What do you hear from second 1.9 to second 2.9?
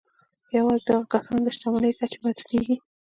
کچه محدودېږي